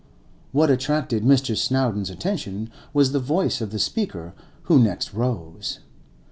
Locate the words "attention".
2.09-2.71